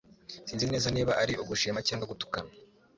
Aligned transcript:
Sinzi 0.47 0.65
neza 0.73 0.87
niba 0.95 1.11
ari 1.21 1.33
ugushima 1.41 1.79
cyangwa 1.87 2.09
gutukana. 2.11 2.51